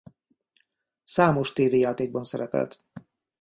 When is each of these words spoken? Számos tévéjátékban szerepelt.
Számos 1.03 1.53
tévéjátékban 1.53 2.23
szerepelt. 2.23 2.85